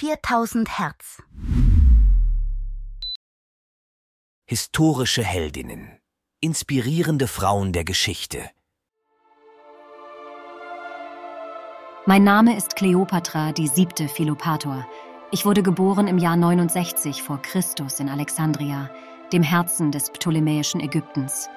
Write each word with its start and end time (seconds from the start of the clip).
4000 0.00 0.78
Hertz. 0.78 1.20
Historische 4.46 5.24
Heldinnen. 5.24 5.98
Inspirierende 6.40 7.26
Frauen 7.26 7.72
der 7.72 7.82
Geschichte. 7.82 8.48
Mein 12.06 12.22
Name 12.22 12.56
ist 12.56 12.76
Kleopatra, 12.76 13.50
die 13.50 13.66
siebte 13.66 14.06
Philopator. 14.06 14.86
Ich 15.32 15.44
wurde 15.44 15.64
geboren 15.64 16.06
im 16.06 16.18
Jahr 16.18 16.36
69 16.36 17.24
vor 17.24 17.42
Christus 17.42 17.98
in 17.98 18.08
Alexandria, 18.08 18.90
dem 19.32 19.42
Herzen 19.42 19.90
des 19.90 20.10
ptolemäischen 20.10 20.80
Ägyptens. 20.80 21.48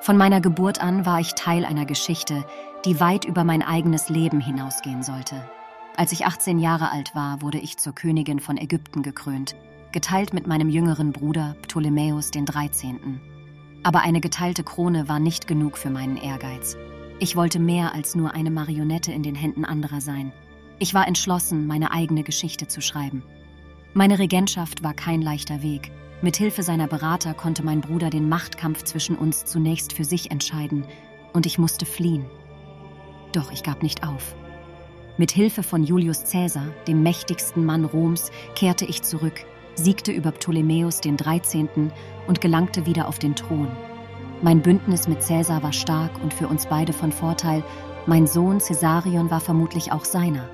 Von 0.00 0.16
meiner 0.16 0.40
Geburt 0.40 0.82
an 0.82 1.04
war 1.04 1.20
ich 1.20 1.34
Teil 1.34 1.66
einer 1.66 1.84
Geschichte, 1.84 2.42
die 2.86 3.00
weit 3.00 3.26
über 3.26 3.44
mein 3.44 3.60
eigenes 3.62 4.08
Leben 4.08 4.40
hinausgehen 4.40 5.02
sollte. 5.02 5.46
Als 5.94 6.12
ich 6.12 6.24
18 6.24 6.58
Jahre 6.58 6.90
alt 6.90 7.14
war, 7.14 7.42
wurde 7.42 7.58
ich 7.58 7.76
zur 7.76 7.94
Königin 7.94 8.40
von 8.40 8.56
Ägypten 8.56 9.02
gekrönt, 9.02 9.54
geteilt 9.92 10.32
mit 10.32 10.46
meinem 10.46 10.70
jüngeren 10.70 11.12
Bruder 11.12 11.54
Ptolemäus 11.62 12.30
13. 12.30 13.20
Aber 13.82 14.00
eine 14.00 14.20
geteilte 14.20 14.64
Krone 14.64 15.08
war 15.08 15.18
nicht 15.18 15.46
genug 15.46 15.76
für 15.76 15.90
meinen 15.90 16.16
Ehrgeiz. 16.16 16.76
Ich 17.18 17.36
wollte 17.36 17.58
mehr 17.58 17.94
als 17.94 18.14
nur 18.14 18.32
eine 18.32 18.50
Marionette 18.50 19.12
in 19.12 19.22
den 19.22 19.34
Händen 19.34 19.66
anderer 19.66 20.00
sein. 20.00 20.32
Ich 20.78 20.94
war 20.94 21.06
entschlossen, 21.06 21.66
meine 21.66 21.92
eigene 21.92 22.22
Geschichte 22.22 22.66
zu 22.66 22.80
schreiben. 22.80 23.22
Meine 23.92 24.18
Regentschaft 24.18 24.82
war 24.82 24.94
kein 24.94 25.20
leichter 25.20 25.62
Weg. 25.62 25.92
Mit 26.22 26.36
Hilfe 26.36 26.62
seiner 26.62 26.86
Berater 26.86 27.34
konnte 27.34 27.62
mein 27.62 27.82
Bruder 27.82 28.08
den 28.08 28.30
Machtkampf 28.30 28.82
zwischen 28.84 29.16
uns 29.16 29.44
zunächst 29.44 29.92
für 29.92 30.04
sich 30.04 30.30
entscheiden, 30.30 30.86
und 31.34 31.44
ich 31.44 31.58
musste 31.58 31.84
fliehen. 31.84 32.24
Doch 33.32 33.52
ich 33.52 33.62
gab 33.62 33.82
nicht 33.82 34.06
auf. 34.06 34.34
Mit 35.18 35.30
Hilfe 35.30 35.62
von 35.62 35.84
Julius 35.84 36.24
Caesar, 36.30 36.68
dem 36.88 37.02
mächtigsten 37.02 37.66
Mann 37.66 37.84
Roms, 37.84 38.30
kehrte 38.54 38.86
ich 38.86 39.02
zurück, 39.02 39.44
siegte 39.74 40.10
über 40.10 40.32
Ptolemäus 40.32 41.02
den 41.02 41.18
13. 41.18 41.92
und 42.26 42.40
gelangte 42.40 42.86
wieder 42.86 43.08
auf 43.08 43.18
den 43.18 43.36
Thron. 43.36 43.68
Mein 44.40 44.62
Bündnis 44.62 45.08
mit 45.08 45.20
Caesar 45.20 45.62
war 45.62 45.74
stark 45.74 46.12
und 46.22 46.32
für 46.32 46.48
uns 46.48 46.66
beide 46.66 46.94
von 46.94 47.12
Vorteil. 47.12 47.62
Mein 48.06 48.26
Sohn 48.26 48.58
Caesarion 48.58 49.30
war 49.30 49.40
vermutlich 49.40 49.92
auch 49.92 50.06
seiner. 50.06 50.48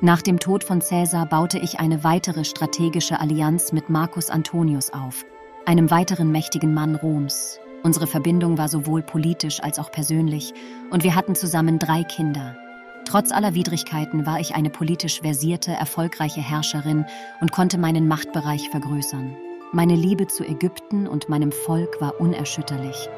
Nach 0.00 0.22
dem 0.22 0.40
Tod 0.40 0.64
von 0.64 0.80
Caesar 0.80 1.26
baute 1.26 1.58
ich 1.58 1.78
eine 1.78 2.02
weitere 2.02 2.44
strategische 2.44 3.20
Allianz 3.20 3.72
mit 3.72 3.90
Marcus 3.90 4.30
Antonius 4.30 4.90
auf, 4.90 5.26
einem 5.66 5.90
weiteren 5.90 6.32
mächtigen 6.32 6.72
Mann 6.72 6.94
Roms. 6.96 7.60
Unsere 7.82 8.06
Verbindung 8.06 8.56
war 8.56 8.68
sowohl 8.68 9.02
politisch 9.02 9.62
als 9.62 9.78
auch 9.78 9.92
persönlich 9.92 10.54
und 10.90 11.04
wir 11.04 11.14
hatten 11.14 11.34
zusammen 11.34 11.78
drei 11.78 12.04
Kinder. 12.04 12.56
Trotz 13.04 13.32
aller 13.32 13.54
Widrigkeiten 13.54 14.26
war 14.26 14.40
ich 14.40 14.54
eine 14.54 14.70
politisch 14.70 15.20
versierte, 15.20 15.72
erfolgreiche 15.72 16.40
Herrscherin 16.40 17.04
und 17.40 17.52
konnte 17.52 17.78
meinen 17.78 18.08
Machtbereich 18.08 18.70
vergrößern. 18.70 19.36
Meine 19.72 19.96
Liebe 19.96 20.26
zu 20.26 20.44
Ägypten 20.44 21.06
und 21.06 21.28
meinem 21.28 21.52
Volk 21.52 22.00
war 22.00 22.20
unerschütterlich. 22.20 23.08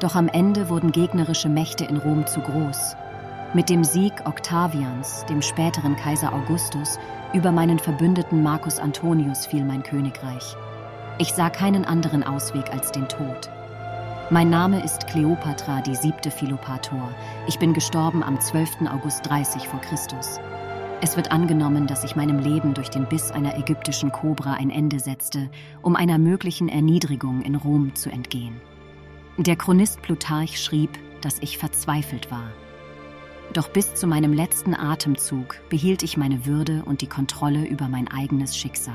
Doch 0.00 0.14
am 0.14 0.28
Ende 0.28 0.68
wurden 0.68 0.92
gegnerische 0.92 1.48
Mächte 1.48 1.84
in 1.84 1.96
Rom 1.96 2.26
zu 2.26 2.40
groß 2.40 2.96
mit 3.54 3.70
dem 3.70 3.84
Sieg 3.84 4.12
Octavians, 4.24 5.24
dem 5.26 5.40
späteren 5.40 5.94
Kaiser 5.94 6.32
Augustus, 6.32 6.98
über 7.32 7.52
meinen 7.52 7.78
Verbündeten 7.78 8.42
Marcus 8.42 8.80
Antonius 8.80 9.46
fiel 9.46 9.64
mein 9.64 9.84
Königreich. 9.84 10.56
Ich 11.18 11.32
sah 11.32 11.50
keinen 11.50 11.84
anderen 11.84 12.24
Ausweg 12.24 12.72
als 12.72 12.90
den 12.90 13.08
Tod. 13.08 13.48
Mein 14.30 14.48
Name 14.48 14.82
ist 14.82 15.06
Kleopatra, 15.06 15.82
die 15.82 15.94
siebte 15.94 16.30
Philopator. 16.30 17.14
Ich 17.46 17.58
bin 17.58 17.74
gestorben 17.74 18.22
am 18.22 18.40
12. 18.40 18.88
August 18.90 19.28
30 19.28 19.68
vor 19.68 19.82
Christus. 19.82 20.40
Es 21.02 21.18
wird 21.18 21.30
angenommen, 21.30 21.86
dass 21.86 22.04
ich 22.04 22.16
meinem 22.16 22.38
Leben 22.38 22.72
durch 22.72 22.88
den 22.88 23.06
Biss 23.06 23.30
einer 23.30 23.58
ägyptischen 23.58 24.12
Kobra 24.12 24.54
ein 24.54 24.70
Ende 24.70 24.98
setzte, 24.98 25.50
um 25.82 25.94
einer 25.94 26.16
möglichen 26.16 26.70
Erniedrigung 26.70 27.42
in 27.42 27.54
Rom 27.54 27.94
zu 27.94 28.10
entgehen. 28.10 28.62
Der 29.36 29.56
Chronist 29.56 30.00
Plutarch 30.00 30.58
schrieb, 30.58 30.98
dass 31.20 31.38
ich 31.40 31.58
verzweifelt 31.58 32.30
war. 32.30 32.50
Doch 33.52 33.68
bis 33.68 33.94
zu 33.94 34.06
meinem 34.06 34.32
letzten 34.32 34.74
Atemzug 34.74 35.60
behielt 35.68 36.02
ich 36.02 36.16
meine 36.16 36.46
Würde 36.46 36.82
und 36.86 37.02
die 37.02 37.08
Kontrolle 37.08 37.66
über 37.66 37.88
mein 37.88 38.08
eigenes 38.10 38.56
Schicksal. 38.56 38.94